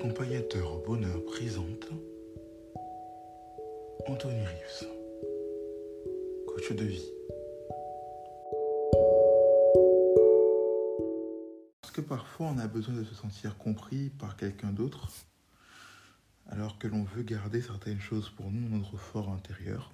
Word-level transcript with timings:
Accompagnateur 0.00 0.72
au 0.72 0.78
bonheur 0.78 1.22
présente 1.26 1.90
Anthony 4.06 4.46
Rives, 4.46 4.88
coach 6.46 6.72
de 6.72 6.84
vie. 6.84 7.10
Parce 11.82 11.92
que 11.92 12.00
parfois 12.00 12.46
on 12.46 12.56
a 12.56 12.66
besoin 12.66 12.94
de 12.94 13.04
se 13.04 13.14
sentir 13.14 13.58
compris 13.58 14.08
par 14.08 14.38
quelqu'un 14.38 14.72
d'autre, 14.72 15.06
alors 16.46 16.78
que 16.78 16.88
l'on 16.88 17.04
veut 17.04 17.22
garder 17.22 17.60
certaines 17.60 18.00
choses 18.00 18.30
pour 18.30 18.50
nous, 18.50 18.70
notre 18.70 18.96
fort 18.96 19.28
intérieur. 19.28 19.92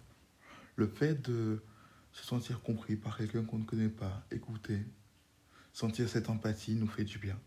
Le 0.76 0.86
fait 0.86 1.20
de 1.28 1.64
se 2.12 2.24
sentir 2.24 2.62
compris 2.62 2.94
par 2.94 3.18
quelqu'un 3.18 3.42
qu'on 3.42 3.58
ne 3.58 3.64
connaît 3.64 3.88
pas, 3.88 4.24
écouter, 4.30 4.78
sentir 5.72 6.08
cette 6.08 6.30
empathie 6.30 6.76
nous 6.76 6.86
fait 6.86 7.02
du 7.02 7.18
bien. 7.18 7.40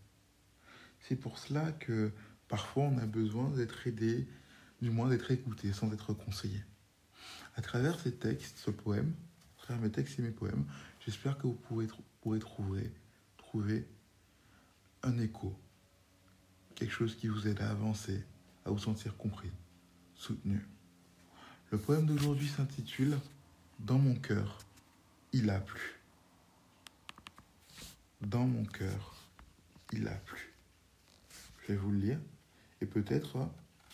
C'est 1.00 1.16
pour 1.16 1.38
cela 1.38 1.72
que 1.72 2.12
parfois 2.50 2.82
on 2.82 2.98
a 2.98 3.06
besoin 3.06 3.48
d'être 3.50 3.86
aidé, 3.86 4.26
du 4.82 4.90
moins 4.90 5.08
d'être 5.08 5.30
écouté 5.30 5.72
sans 5.72 5.90
être 5.92 6.12
conseillé. 6.12 6.62
À 7.54 7.62
travers 7.62 7.98
ces 8.00 8.12
textes, 8.12 8.58
ce 8.58 8.72
poème, 8.72 9.14
à 9.56 9.62
travers 9.62 9.82
mes 9.82 9.90
textes 9.90 10.18
et 10.18 10.22
mes 10.22 10.32
poèmes, 10.32 10.66
j'espère 11.06 11.38
que 11.38 11.46
vous 11.46 11.54
pourrez, 11.54 11.86
trouver, 12.40 12.92
trouver 13.38 13.86
un 15.04 15.16
écho, 15.18 15.56
quelque 16.74 16.92
chose 16.92 17.14
qui 17.16 17.28
vous 17.28 17.46
aide 17.46 17.60
à 17.60 17.70
avancer, 17.70 18.24
à 18.64 18.70
vous 18.70 18.78
sentir 18.78 19.16
compris, 19.16 19.52
soutenu. 20.16 20.66
Le 21.70 21.78
poème 21.78 22.06
d'aujourd'hui 22.06 22.48
s'intitule 22.48 23.16
Dans 23.78 23.98
mon 23.98 24.16
cœur, 24.16 24.58
il 25.32 25.48
a 25.50 25.60
plu. 25.60 26.00
Dans 28.20 28.46
mon 28.46 28.64
cœur, 28.64 29.14
il 29.92 30.08
a 30.08 30.16
plu. 30.16 30.52
Je 31.62 31.72
vais 31.72 31.78
vous 31.78 31.92
le 31.92 31.98
lire 31.98 32.20
et 32.80 32.86
peut-être 32.86 33.48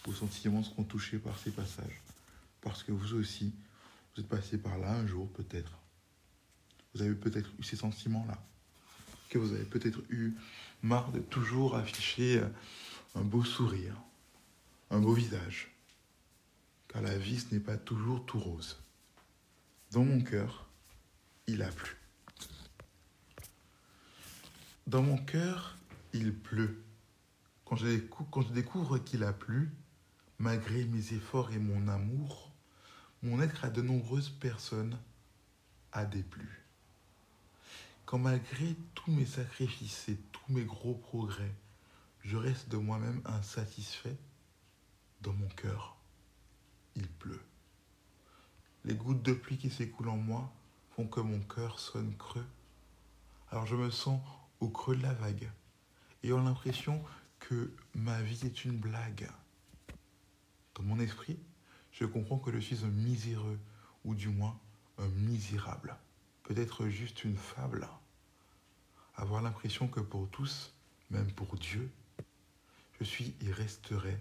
vos 0.05 0.13
sentiments 0.13 0.63
seront 0.63 0.85
touchés 0.85 1.19
par 1.19 1.39
ces 1.39 1.51
passages. 1.51 2.03
Parce 2.61 2.83
que 2.83 2.93
vous 2.93 3.15
aussi, 3.15 3.53
vous 4.15 4.23
êtes 4.23 4.29
passé 4.29 4.59
par 4.59 4.79
là 4.79 4.93
un 4.93 5.07
jour 5.07 5.29
peut-être. 5.33 5.73
Vous 6.95 7.03
avez 7.03 7.15
peut-être 7.15 7.51
eu 7.59 7.63
ces 7.63 7.77
sentiments-là. 7.77 8.43
Que 9.29 9.39
vous 9.39 9.53
avez 9.53 9.65
peut-être 9.65 10.01
eu 10.11 10.35
marre 10.83 11.11
de 11.13 11.21
toujours 11.21 11.77
afficher 11.77 12.43
un 13.15 13.23
beau 13.23 13.45
sourire, 13.45 13.95
un 14.91 15.01
beau 15.01 15.13
visage. 15.13 15.73
Car 16.89 17.03
la 17.03 17.19
vie, 17.19 17.41
ce 17.41 17.53
n'est 17.53 17.61
pas 17.61 17.77
toujours 17.77 18.25
tout 18.25 18.39
rose. 18.39 18.79
Dans 19.91 20.05
mon 20.05 20.21
cœur, 20.21 20.67
il 21.47 21.63
a 21.63 21.69
plu. 21.69 21.97
Dans 24.87 25.03
mon 25.03 25.19
cœur, 25.19 25.77
il 26.13 26.33
pleut. 26.33 26.83
Quand 27.67 27.75
je, 27.75 28.53
découvre 28.53 28.99
qu'il 28.99 29.25
a 29.25 29.33
plu, 29.33 29.73
malgré 30.39 30.85
mes 30.85 31.15
efforts 31.15 31.53
et 31.53 31.59
mon 31.59 31.89
amour, 31.89 32.53
mon 33.23 33.43
être 33.43 33.65
à 33.65 33.71
de 33.71 33.83
nombreuses 33.83 34.31
personnes 34.31 34.97
a 35.93 36.05
déplu. 36.05 36.65
Quand 38.05 38.19
malgré 38.19 38.77
tous 38.95 39.11
mes 39.11 39.27
sacrifices 39.27 40.09
et 40.09 40.17
tous 40.31 40.53
mes 40.53 40.65
gros 40.65 40.95
progrès, 40.95 41.53
je 42.23 42.37
reste 42.37 42.69
de 42.69 42.77
moi-même 42.77 43.21
insatisfait, 43.25 44.17
dans 45.23 45.33
mon 45.33 45.49
cœur, 45.49 45.97
il 46.95 47.09
pleut. 47.09 47.43
Les 48.85 48.95
gouttes 48.95 49.23
de 49.23 49.33
pluie 49.33 49.59
qui 49.59 49.71
s'écoulent 49.71 50.11
en 50.11 50.17
moi 50.17 50.53
font 50.95 51.09
que 51.09 51.21
mon 51.21 51.41
cœur 51.41 51.81
sonne 51.81 52.15
creux. 52.17 52.47
Alors 53.51 53.67
je 53.67 53.75
me 53.75 53.91
sens 53.91 54.21
au 54.61 54.69
creux 54.69 54.97
de 54.97 55.03
la 55.03 55.15
vague, 55.15 55.51
ayant 56.23 56.45
l'impression 56.45 57.03
que 57.41 57.73
ma 57.95 58.21
vie 58.23 58.47
est 58.47 58.65
une 58.65 58.77
blague. 58.77 59.29
Dans 60.75 60.83
mon 60.83 60.99
esprit, 60.99 61.39
je 61.93 62.05
comprends 62.05 62.39
que 62.39 62.53
je 62.53 62.59
suis 62.59 62.85
un 62.85 62.91
miséreux, 62.91 63.59
ou 64.05 64.15
du 64.15 64.29
moins 64.29 64.59
un 64.99 65.09
misérable. 65.09 65.97
Peut-être 66.45 66.89
juste 66.89 67.25
une 67.25 67.37
fable. 67.37 67.89
Avoir 69.17 69.43
l'impression 69.43 69.89
que 69.89 70.01
pour 70.01 70.29
tous, 70.29 70.73
même 71.11 71.31
pour 71.33 71.57
Dieu, 71.57 71.91
je 72.99 73.05
suis 73.05 73.35
et 73.41 73.53
resterai 73.53 74.19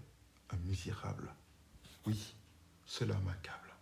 un 0.50 0.56
misérable. 0.68 1.32
Oui, 2.06 2.34
cela 2.84 3.18
m'accable. 3.20 3.74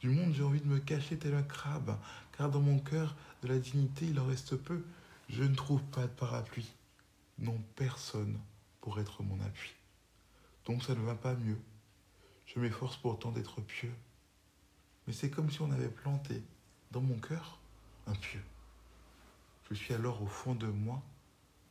Du 0.00 0.10
monde, 0.10 0.32
j'ai 0.32 0.44
envie 0.44 0.60
de 0.60 0.66
me 0.68 0.78
cacher 0.78 1.18
tel 1.18 1.34
un 1.34 1.42
crabe, 1.42 1.98
car 2.36 2.50
dans 2.50 2.60
mon 2.60 2.78
cœur, 2.78 3.16
de 3.42 3.48
la 3.48 3.58
dignité, 3.58 4.06
il 4.06 4.20
en 4.20 4.26
reste 4.26 4.56
peu. 4.56 4.84
Je 5.28 5.42
ne 5.42 5.54
trouve 5.54 5.82
pas 5.82 6.02
de 6.02 6.12
parapluie. 6.12 6.72
Non, 7.38 7.60
personne 7.76 8.38
pour 8.88 9.00
être 9.00 9.22
mon 9.22 9.38
appui. 9.42 9.74
Donc 10.64 10.82
ça 10.82 10.94
ne 10.94 11.00
va 11.02 11.14
pas 11.14 11.34
mieux. 11.34 11.60
Je 12.46 12.58
m'efforce 12.58 12.96
pourtant 12.96 13.30
d'être 13.30 13.60
pieux. 13.60 13.92
Mais 15.06 15.12
c'est 15.12 15.28
comme 15.28 15.50
si 15.50 15.60
on 15.60 15.70
avait 15.70 15.90
planté 15.90 16.42
dans 16.90 17.02
mon 17.02 17.18
cœur 17.18 17.58
un 18.06 18.14
pieu. 18.14 18.40
Je 19.68 19.74
suis 19.74 19.92
alors 19.92 20.22
au 20.22 20.26
fond 20.26 20.54
de 20.54 20.68
moi, 20.68 21.02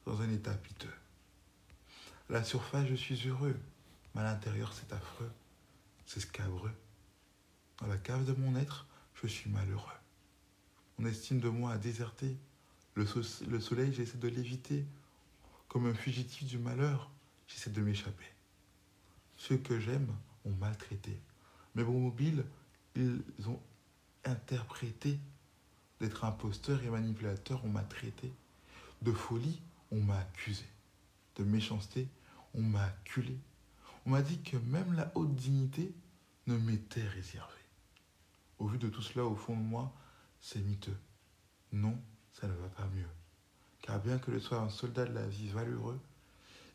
dans 0.05 0.22
un 0.22 0.31
état 0.31 0.53
piteux. 0.53 0.94
À 2.29 2.33
la 2.33 2.44
surface, 2.44 2.85
je 2.85 2.94
suis 2.94 3.28
heureux, 3.28 3.59
mais 4.13 4.22
à 4.22 4.25
l'intérieur, 4.25 4.72
c'est 4.73 4.94
affreux, 4.94 5.31
c'est 6.05 6.19
scabreux. 6.19 6.75
Dans 7.79 7.88
la 7.88 7.97
cave 7.97 8.25
de 8.25 8.34
mon 8.34 8.55
être, 8.55 8.85
je 9.16 9.25
suis 9.25 9.49
malheureux. 9.49 9.97
Mon 10.99 11.07
estime 11.07 11.39
de 11.39 11.49
moi 11.49 11.72
a 11.72 11.78
déserté. 11.79 12.38
Le, 12.94 13.07
le 13.47 13.59
soleil, 13.59 13.91
j'essaie 13.91 14.19
de 14.19 14.28
l'éviter. 14.28 14.85
Comme 15.67 15.88
un 15.88 15.94
fugitif 15.94 16.45
du 16.45 16.57
malheur, 16.57 17.09
j'essaie 17.47 17.69
de 17.69 17.81
m'échapper. 17.81 18.25
Ceux 19.35 19.57
que 19.57 19.79
j'aime 19.79 20.13
ont 20.45 20.51
maltraité. 20.51 21.19
Mes 21.75 21.83
bons 21.83 22.00
mobiles, 22.00 22.45
ils 22.95 23.22
ont 23.47 23.59
interprété 24.25 25.19
d'être 25.99 26.23
imposteur 26.25 26.84
et 26.84 26.90
manipulateur, 26.90 27.64
on 27.66 27.69
m'a 27.69 27.84
traité. 27.84 28.31
De 29.02 29.11
folie, 29.11 29.61
on 29.91 30.02
m'a 30.02 30.17
accusé. 30.17 30.66
De 31.35 31.43
méchanceté, 31.43 32.08
on 32.53 32.61
m'a 32.61 32.84
acculé. 32.84 33.37
On 34.05 34.11
m'a 34.11 34.22
dit 34.22 34.41
que 34.41 34.58
même 34.58 34.93
la 34.93 35.11
haute 35.16 35.35
dignité 35.35 35.93
ne 36.47 36.58
m'était 36.58 37.08
réservée. 37.08 37.53
Au 38.58 38.67
vu 38.67 38.78
de 38.78 38.90
tout 38.90 39.02
cela, 39.02 39.25
au 39.25 39.35
fond 39.35 39.55
de 39.55 39.61
moi, 39.61 39.93
c'est 40.40 40.61
miteux. 40.61 40.97
Non, 41.73 41.99
ça 42.31 42.47
ne 42.47 42.53
va 42.53 42.70
pas 42.70 42.87
mieux. 42.96 43.09
Car 43.82 44.00
bien 44.00 44.20
que 44.20 44.32
je 44.32 44.40
sois 44.40 44.59
un 44.59 44.70
soldat 44.70 45.06
de 45.06 45.14
la 45.14 45.26
vie 45.28 45.50
valeureux 45.50 46.00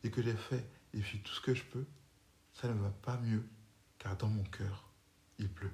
et 0.03 0.09
que 0.09 0.21
j'ai 0.21 0.35
fait 0.35 0.65
et 0.93 1.01
fait 1.01 1.19
tout 1.19 1.33
ce 1.33 1.41
que 1.41 1.53
je 1.53 1.63
peux, 1.63 1.85
ça 2.53 2.67
ne 2.67 2.73
va 2.73 2.89
pas 2.89 3.17
mieux. 3.17 3.43
Car 3.99 4.17
dans 4.17 4.27
mon 4.27 4.43
cœur, 4.43 4.89
il 5.39 5.49
pleut. 5.49 5.71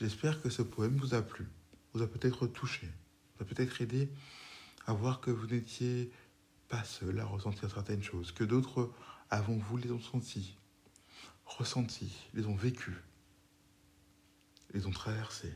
J'espère 0.00 0.40
que 0.40 0.48
ce 0.48 0.62
poème 0.62 0.96
vous 0.96 1.14
a 1.14 1.20
plu, 1.20 1.46
vous 1.92 2.02
a 2.02 2.06
peut-être 2.06 2.46
touché, 2.46 2.88
vous 3.36 3.44
a 3.44 3.46
peut-être 3.46 3.82
aidé 3.82 4.10
à 4.86 4.94
voir 4.94 5.20
que 5.20 5.30
vous 5.30 5.46
n'étiez 5.46 6.10
pas 6.68 6.84
seul 6.84 7.20
à 7.20 7.24
ressentir 7.26 7.70
certaines 7.70 8.02
choses, 8.02 8.32
que 8.32 8.44
d'autres 8.44 8.90
avant 9.28 9.56
vous 9.56 9.76
les 9.76 9.90
ont 9.90 10.00
senties. 10.00 10.56
ressentis, 11.44 12.28
les 12.32 12.46
ont 12.46 12.54
vécus, 12.54 12.96
les 14.72 14.86
ont 14.86 14.90
traversés. 14.90 15.52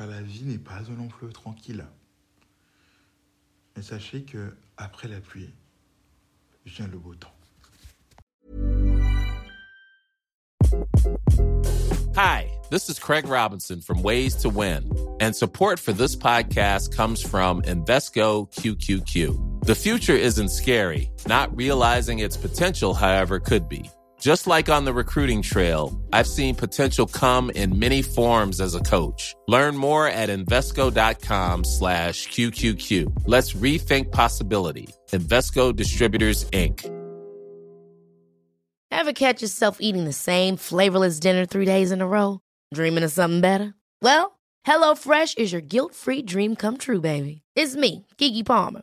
Car 0.00 0.08
la 0.08 0.22
vie 0.22 0.44
n'est 0.44 0.56
pas 0.56 0.80
un 0.90 0.96
long 0.96 1.10
fleuve 1.10 1.34
tranquille. 1.34 1.84
Mais 3.76 3.82
sachez 3.82 4.22
que 4.22 4.56
après 4.78 5.08
la 5.08 5.20
pluie 5.20 5.50
vient 6.64 6.86
le 6.86 6.96
beau 6.96 7.14
temps. 7.14 7.34
Hi, 12.16 12.46
this 12.70 12.88
is 12.88 12.98
Craig 12.98 13.28
Robinson 13.28 13.82
from 13.82 14.02
Ways 14.02 14.36
to 14.36 14.48
Win, 14.48 14.90
and 15.20 15.36
support 15.36 15.78
for 15.78 15.92
this 15.92 16.16
podcast 16.16 16.96
comes 16.96 17.20
from 17.20 17.60
Invesco 17.64 18.50
QQQ. 18.54 19.66
The 19.66 19.74
future 19.74 20.16
isn't 20.16 20.48
scary. 20.48 21.10
Not 21.26 21.54
realizing 21.54 22.20
its 22.20 22.38
potential, 22.38 22.94
however, 22.94 23.38
could 23.38 23.68
be. 23.68 23.90
Just 24.20 24.46
like 24.46 24.68
on 24.68 24.84
the 24.84 24.92
recruiting 24.92 25.40
trail, 25.40 25.98
I've 26.12 26.26
seen 26.26 26.54
potential 26.54 27.06
come 27.06 27.48
in 27.50 27.78
many 27.78 28.02
forms 28.02 28.60
as 28.60 28.74
a 28.74 28.80
coach. 28.80 29.34
Learn 29.48 29.76
more 29.78 30.06
at 30.06 30.28
Invesco.com 30.28 31.64
slash 31.64 32.28
QQQ. 32.28 33.22
Let's 33.26 33.54
rethink 33.54 34.12
possibility. 34.12 34.88
Invesco 35.10 35.74
Distributors, 35.74 36.44
Inc. 36.50 36.86
Ever 38.92 39.12
catch 39.14 39.40
yourself 39.40 39.78
eating 39.80 40.04
the 40.04 40.12
same 40.12 40.56
flavorless 40.56 41.18
dinner 41.18 41.46
three 41.46 41.64
days 41.64 41.90
in 41.90 42.02
a 42.02 42.06
row? 42.06 42.40
Dreaming 42.74 43.04
of 43.04 43.12
something 43.12 43.40
better? 43.40 43.72
Well, 44.02 44.38
HelloFresh 44.66 45.38
is 45.38 45.52
your 45.52 45.62
guilt-free 45.62 46.22
dream 46.22 46.56
come 46.56 46.76
true, 46.76 47.00
baby. 47.00 47.40
It's 47.54 47.74
me, 47.74 48.06
Kiki 48.18 48.42
Palmer. 48.42 48.82